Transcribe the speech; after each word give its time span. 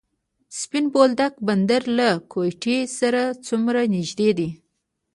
سپین 0.59 0.85
بولدک 0.93 1.33
بندر 1.47 1.81
له 1.97 2.09
کویټې 2.31 2.77
سره 2.99 3.21
څومره 3.47 3.79
نږدې 3.93 4.29
دی؟ 4.37 4.49